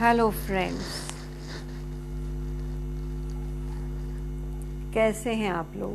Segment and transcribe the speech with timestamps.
[0.00, 0.88] Hello friends
[4.94, 5.92] कैसे हैं आप लोग?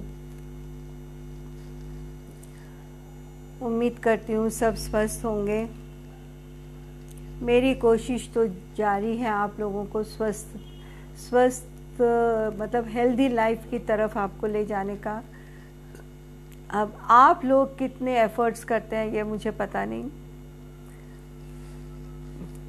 [3.65, 5.61] उम्मीद करती हूँ सब स्वस्थ होंगे।
[7.45, 8.45] मेरी कोशिश तो
[8.77, 10.57] जारी है आप लोगों को स्वस्थ
[11.19, 12.01] स्वस्थ
[12.61, 15.21] मतलब हेल्दी लाइफ की तरफ़ आपको ले जाने का।
[16.71, 20.09] अब आप लोग कितने एफर्ट्स करते हैं ये मुझे पता नहीं।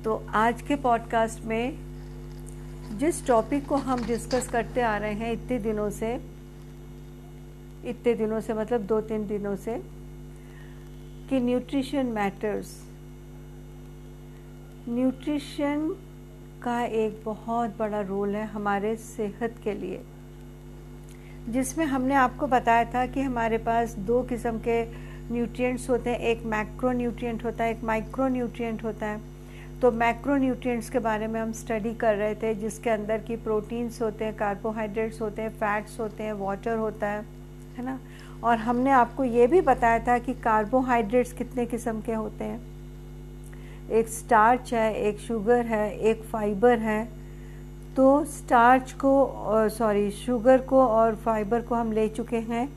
[0.05, 1.79] तो आज के पॉडकास्ट में
[2.99, 6.14] जिस टॉपिक को हम डिस्कस करते आ रहे हैं इतने दिनों से,
[7.85, 9.82] इतने दिनों से मतलब दो तीन दिनों से,
[11.31, 12.85] कि न्यूट्रिशन मैटर्स
[14.89, 15.96] न्यूट्रिशन
[16.62, 20.00] का एक बहुत बड़ा रोल है हमारे सेहत के लिए।
[21.48, 24.84] जिसमें हमने आपको बताया था कि हमारे पास दो किस्म के
[25.34, 29.32] न्यूट्रिएंट्स होते हैं, एक मैक्रो न्यूट्रिएंट होता है, एक माइक्रो न्यूट्रिएंट होता है।
[29.82, 34.03] तो मैक्रो न्यूट्रिएंट्स के बारे में हम स्टडी कर रहे थे, जिसके अंदर की प्रोटीन्स
[34.03, 37.25] होते हैं कार्बोहाइड्रेट्स होते हैं फैट्स होते हैं वाटर होता है
[37.79, 37.98] है ना?
[38.45, 42.61] और हमने आपको ये भी बताया था कि कार्बोहाइड्रेट्स कितने किस्म के होते हैं।
[43.91, 47.09] एक स्टार्च है, एक शुगर है, एक फाइबर है।
[47.97, 49.33] तो स्टार्च को
[49.69, 52.69] सॉरी शुगर को और फाइबर को हम ले चुके हैं।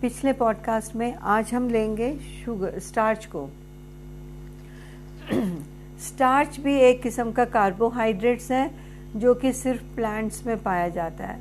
[0.00, 3.48] पिछले पॉडकास्ट में आज हम लेंगे शुगर स्टार्च को।
[6.02, 8.70] स्टार्च भी एक किस्म का कार्बोहाइड्रेट्स है,
[9.16, 11.40] जो कि सिर्फ़ प्लांट्स में पाया जाता है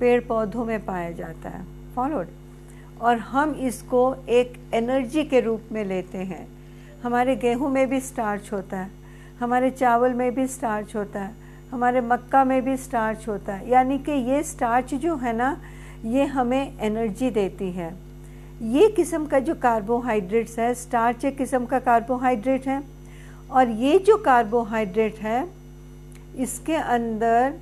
[0.00, 2.28] पेड़ पौधों में पाया जाता है। फॉलोड
[3.00, 6.46] और हम इसको एक एनर्जी के रूप में लेते हैं।
[7.02, 8.90] हमारे गेहूँ में भी स्टार्च होता है,
[9.40, 11.34] हमारे चावल में भी स्टार्च होता है,
[11.72, 15.56] हमारे मक्का में भी स्टार्च होता है। यानी कि ये स्टार्च जो है ना,
[16.04, 17.92] ये हमें एनर्जी देती है।
[18.62, 22.91] ये किस्म का जो कार्बोहाइड्रेट्स है स्टार्च एक किस्म का कार्बोहाइड्रेट है।
[23.52, 25.48] और ये जो कार्बोहाइड्रेट है,
[26.36, 27.54] इसके अंदर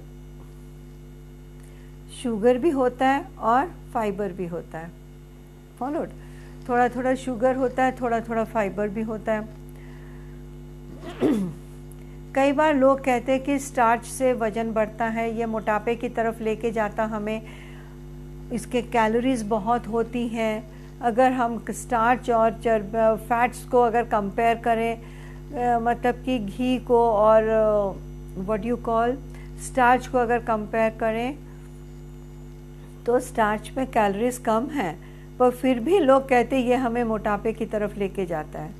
[2.22, 4.90] शुगर भी होता है और फाइबर भी होता है।
[5.78, 6.08] फॉलोड
[6.68, 9.48] थोड़ा थोड़ा शुगर होता है थोड़ा थोड़ा फाइबर भी होता है।
[12.34, 16.42] कई बार लोग कहते हैं कि स्टार्च से वज़न बढ़ता है, ये मोटापे की तरफ़
[16.42, 17.42] लेके जाता हमें।
[18.52, 20.70] इसके कैलोरीज बहुत होती हैं।
[21.00, 22.92] अगर हम स्टार्च और चर्ब
[23.28, 25.19] फैट्स को अगर कंपेयर करें
[25.52, 27.44] मतलब कि घी को और
[28.38, 29.16] व्हाट यू कॉल
[29.66, 31.36] स्टार्च को अगर कंपेयर करें
[33.06, 34.94] तो स्टार्च में कैलोरीज कम है,
[35.38, 38.70] पर फिर भी लोग कहते हैं, ये हमें मोटापे की तरफ़ लेके जाता है।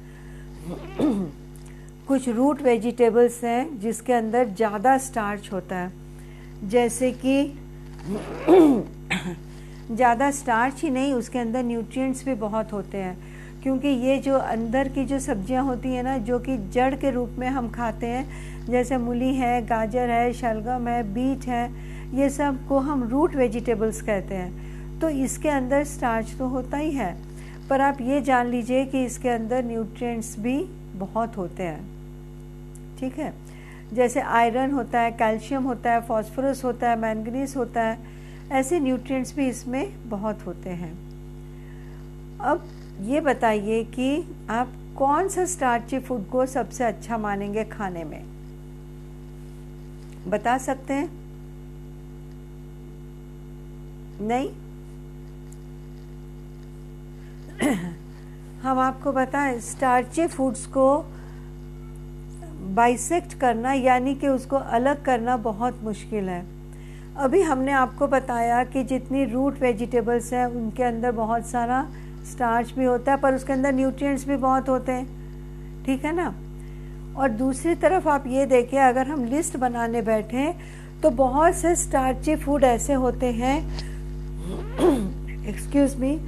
[2.08, 5.92] कुछ रूट वेजिटेबल्स हैं, जिसके अंदर ज़्यादा स्टार्च होता है।
[6.68, 7.52] जैसे कि,
[9.94, 13.16] ज़्यादा स्टार्च ही नहीं, उसके अंदर न्यूट्रिएंट्स भी बहुत होते हैं।
[13.62, 17.30] क्योंकि ये जो अंदर की जो सब्ज़ियाँ होती हैं ना, जो कि जड़ के रूप
[17.38, 21.70] में हम खाते हैं, जैसे मूली है, गाजर है, शलगम है, बीट है,
[22.14, 27.16] ये सबको हम रूट वेजिटेबल्स कहते हैं। तो इसके अंदर स्टार्च तो होता ही है।
[27.70, 30.58] पर आप ये जान लीजिए कि इसके अंदर न्यूट्रिएंट्स भी
[30.96, 31.80] बहुत होते हैं।
[33.00, 33.32] ठीक है?
[33.92, 37.98] जैसे आयरन होता है कैल्शियम होता है फॉस्फोरस होता है मैंगनीस होता है,
[38.52, 40.92] ऐसे न्यूट्रिएंट्स भी इसमें बहुत होते हैं।
[42.40, 42.68] अब
[43.00, 44.68] ये बताइए कि आप
[44.98, 48.24] कौन सा स्टार्ची फ़ूड को सबसे अच्छा मानेंगे खाने में?
[50.28, 51.10] बता सकते हैं?
[54.20, 54.50] नहीं?
[58.62, 61.04] हम आपको बताएँ, स्टार्ची फूड्स को
[62.74, 66.46] बाइसेक्ट करना, यानी कि उसको अलग करना बहुत मुश्किल है।
[67.16, 71.88] अभी हमने आपको बताया कि जितनी रूट वेजिटेबल्स हैं, उनके अंदर बहुत सारा
[72.30, 76.34] स्टार्च भी होता है, पर उसके अंदर न्यूट्रिएंट्स भी बहुत होते हैं। ठीक है ना?
[77.16, 80.52] और दूसरी तरफ़ आप ये देखें, अगर हम लिस्ट बनाने बैठे
[81.02, 83.56] तो बहुत से स्टार्ची फ़ूड ऐसे होते हैं।
[85.48, 86.18] एक्सक्यूज मी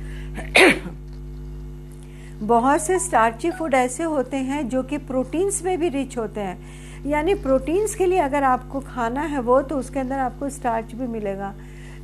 [2.43, 6.59] बहुत से स्टार्ची फ़ूड ऐसे होते हैं जो कि प्रोटीन्स में भी रिच होते हैं।
[7.07, 11.07] यानी प्रोटीन्स के लिए अगर आपको खाना है वो तो उसके अंदर आपको स्टार्च भी
[11.07, 11.53] मिलेगा।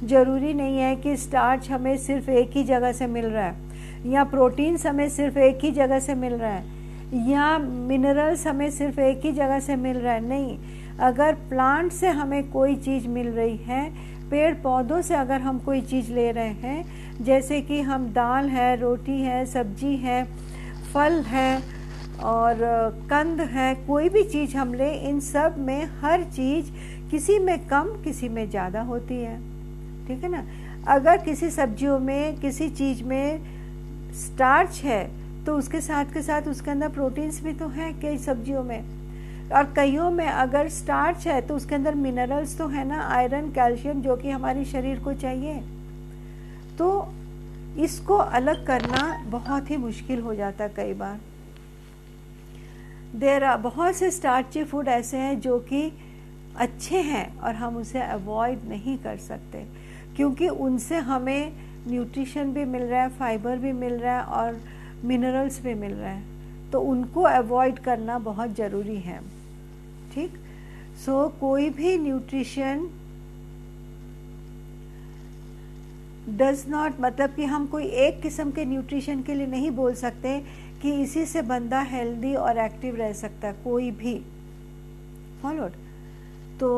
[0.05, 3.55] ज़रूरी नहीं है कि स्टार्च हमें सिर्फ़ एक ही जगह से मिल रहा है।
[4.07, 6.77] या प्रोटीन्स हमें सिर्फ़ एक ही जगह से मिल रहा है।
[7.31, 10.59] या मिनरल्स हमें सिर्फ़ एक ही जगह से मिल रहा है। नहीं,
[10.99, 13.91] अगर प्लांट से हमें कोई चीज़ मिल रही है,
[14.31, 16.85] पेड़ पौधों से अगर हम कोई चीज़ ले रहे हैं,
[17.25, 20.25] जैसे कि हम दाल है, रोटी है, सब्ज़ी है,
[20.95, 21.63] फल है,
[22.23, 22.57] और
[23.11, 26.71] कंद है, कोई भी चीज़ हम ले, इन सब में हर चीज़
[27.11, 29.39] किसी में कम, किसी में ज़्यादा होती है।
[30.09, 30.45] ठीक है ना?
[30.87, 33.58] अगर किसी सब्जियों में, किसी चीज़ में
[34.17, 35.03] स्टार्च है
[35.45, 38.83] तो उसके साथ के साथ उसके अंदर प्रोटीन्स भी तो हैं कई सब्जियों में।
[39.51, 44.03] और कईयों में अगर स्टार्च है तो उसके अंदर मिनरल्स तो है ना आयरन कैल्शियम
[44.03, 45.55] जो कि हमारे शरीर को चाहिए।
[46.79, 47.09] तो
[47.79, 51.19] इसको अलग करना बहुत ही मुश्किल हो जाता है कई बार।
[53.15, 55.91] देर बहुत से स्टार्ची फ़ूड ऐसे हैं जो कि
[56.57, 59.65] अच्छे हैं और हम उसे अवॉइड नहीं कर सकते,
[60.17, 61.53] क्योंकि उनसे हमें
[61.89, 64.61] न्यूट्रिशन भी मिल रहा है फाइबर भी मिल रहा है और
[65.05, 69.21] मिनरल्स भी मिल रहे हैं। तो उनको अवॉइड करना बहुत ज़रूरी है
[70.15, 70.33] ठीक?
[71.05, 72.89] सो so, कोई भी न्यूट्रिशन
[76.39, 80.39] डज नॉट मतलब कि हम कोई एक किस्म के न्यूट्रिशन के लिए नहीं बोल सकते
[80.83, 84.15] कि इसी से बंदा हेल्दी और एक्टिव रह सकता है कोई भी।
[85.43, 85.73] फॉलोड
[86.61, 86.71] तो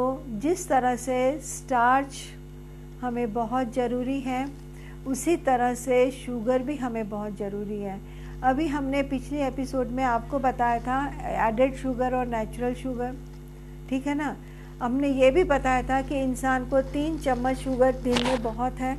[0.43, 2.17] जिस तरह से स्टार्च
[3.01, 4.45] हमें बहुत ज़रूरी है
[5.06, 7.99] उसी तरह से शुगर भी हमें बहुत ज़रूरी है।
[8.44, 10.99] अभी हमने पिछले एपिसोड में आपको बताया था
[11.49, 13.14] एडेड शुगर और नेचुरल शुगर
[13.91, 14.37] ठीक है ना?
[14.82, 18.97] हमने ये भी बताया था कि इंसान को तीन चम्मच शुगर दिन में बहुत है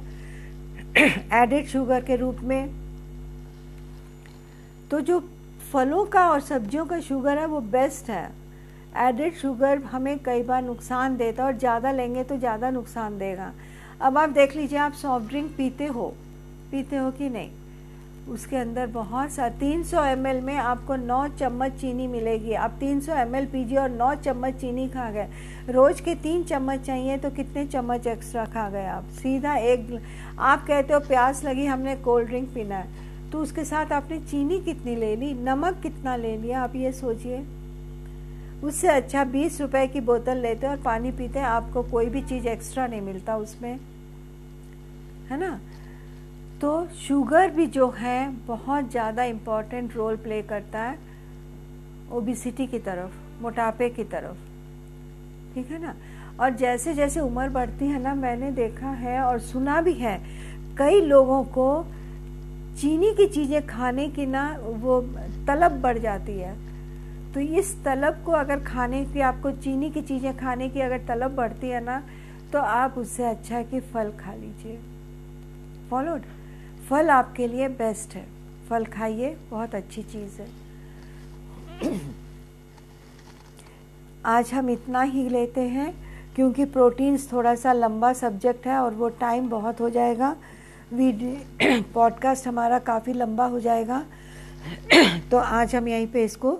[1.34, 2.70] एडेड शुगर के रूप में।
[4.92, 5.20] तो जो
[5.72, 8.30] फलों का और सब्जियों का शुगर है, वो बेस्ट है।
[9.00, 13.52] एडेड शुगर हमें कई बार नुकसान देता है और ज़्यादा लेंगे तो ज़्यादा नुकसान देगा।
[14.02, 16.14] अब आप देख लीजिए, आप सॉफ्ट ड्रिंक पीते हो।
[16.72, 17.50] पीते हो कि नहीं?
[18.30, 23.14] उसके अंदर बहुत सा 300 सौ में आपको 9 चम्मच चीनी मिलेगी। आप 300 सौ
[23.14, 25.28] एम पीजिए और 9 चम्मच चीनी खा गए।
[25.70, 29.04] रोज के तीन चम्मच चाहिए तो कितने चम्मच एक्स्ट्रा खा गए आप?
[29.04, 30.02] सीधा एक
[30.40, 32.90] आप कहते हो प्यास लगी, हमने कोल्ड ड्रिंक पीना है।
[33.32, 35.34] तो उसके साथ आपने चीनी कितनी ले ली?
[35.34, 36.64] नमक कितना ले लिया?
[36.64, 37.61] आप ये सोचिए।
[38.64, 42.22] उससे अच्छा बीस रुपए की बोतल लेते हैं और पानी पीते हैं, आपको कोई भी
[42.22, 43.80] चीज़ एक्स्ट्रा नहीं मिलता उसमें।
[45.30, 45.60] है ना?
[46.62, 50.98] तो शुगर भी जो है, बहुत ज़्यादा इंपॉर्टेंट रोल प्ले करता है
[52.12, 54.50] ओबिसिटी की तरफ़, मोटापे की तरफ़।
[55.56, 55.96] ठीक है ना?
[56.40, 60.22] और जैसे जैसे उम्र बढ़ती है ना, मैंने देखा है और सुना भी है,
[60.78, 61.86] कई लोगों को
[62.82, 65.02] चीनी की चीज़ें खाने की ना वो
[65.48, 66.71] तलब बढ़ जाती है।
[67.34, 71.36] तो इस तलब को अगर खाने की आपको चीनी की चीज़ें खाने की अगर तलब
[71.36, 72.04] बढ़ती है ना
[72.54, 74.80] तो आप उससे अच्छा है कि फल खा लीजिए।
[75.90, 76.22] फॉलोड।
[76.90, 78.26] फल आपके लिए बेस्ट है।
[78.70, 80.48] फल खाइए, बहुत अच्छी चीज़ है।
[84.26, 85.94] आज हम इतना ही लेते हैं,
[86.36, 90.36] क्योंकि प्रोटीन्स थोड़ा सा लंबा सब्जेक्ट है और वो टाइम बहुत हो जाएगा।
[90.94, 94.06] वीडियो, पॉडकास्ट हमारा काफ़ी लंबा हो जाएगा।
[95.32, 96.60] तो आज हम यहीं पे इसको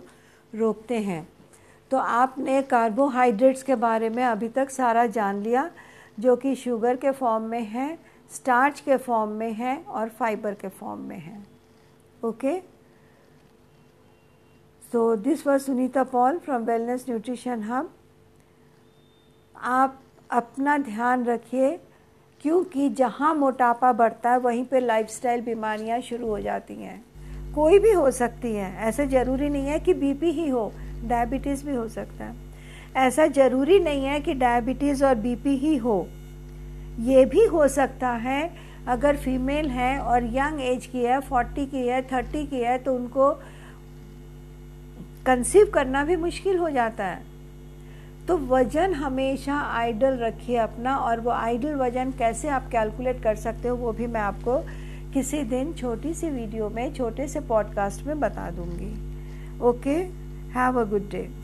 [0.54, 1.28] रोकते हैं।
[1.92, 5.70] तो आपने कार्बोहाइड्रेट्स के बारे में अभी तक सारा जान लिया,
[6.20, 7.98] जो कि शुगर के फॉर्म में है
[8.32, 11.42] स्टार्च के फॉर्म में है और फाइबर के फॉर्म में है।
[12.24, 12.60] Okay
[14.82, 17.94] so this was Sunita Paul from wellness nutrition hub
[19.56, 20.00] आप
[20.32, 21.78] अपना ध्यान रखिए,
[22.42, 27.04] क्योंकि जहाँ मोटापा बढ़ता है, वहीं पे लाइफस्टाइल बीमारियाँ शुरू हो जाती हैं।
[27.56, 30.72] कोई भी हो सकती है। ऐसा ज़रूरी नहीं है कि बीपी ही हो
[31.04, 32.36] डायबिटीज़ भी हो सकता है।
[32.98, 36.08] ऐसा ज़रूरी नहीं है कि डायबिटीज़ और बीपी ही हो।
[37.00, 38.52] ये भी हो सकता है,
[38.88, 42.96] अगर फीमेल है और यंग एज की है फोर्टी की है थर्टी की है तो
[42.96, 43.32] उनको
[45.26, 47.30] कंसीव करना भी मुश्किल हो जाता है।
[48.28, 53.68] तो वज़न हमेशा आइडल रखिए अपना, और वो आइडल वज़न कैसे आप कैलकुलेट कर सकते
[53.68, 54.58] हो, वो भी मैं आपको
[55.14, 58.94] किसी दिन छोटी सी वीडियो में, छोटे से पॉडकास्ट में बता दूँगी।
[59.62, 59.96] Okay
[60.56, 61.30] have a good day